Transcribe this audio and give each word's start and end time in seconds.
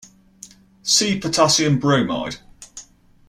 See 0.81 1.19
potassium 1.19 1.77
bromide. 1.79 2.37